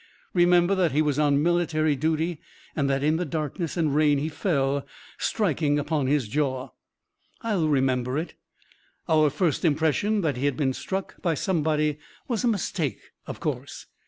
Remember 0.33 0.73
that 0.73 0.93
he 0.93 1.01
was 1.03 1.19
on 1.19 1.43
military 1.43 1.95
duty 1.95 2.39
and 2.75 2.89
that 2.89 3.03
in 3.03 3.17
the 3.17 3.23
darkness 3.23 3.77
and 3.77 3.95
rain 3.95 4.17
he 4.17 4.29
fell, 4.29 4.83
striking 5.19 5.77
upon 5.77 6.07
his 6.07 6.27
jaw." 6.27 6.69
"I'll 7.43 7.67
remember 7.67 8.17
it. 8.17 8.33
Our 9.07 9.29
first 9.29 9.63
impression 9.63 10.21
that 10.21 10.37
he 10.37 10.45
had 10.45 10.57
been 10.57 10.73
struck 10.73 11.21
by 11.21 11.35
somebody 11.35 11.99
was 12.27 12.43
a 12.43 12.47
mistake, 12.47 12.97
of 13.27 13.39
course. 13.39 13.85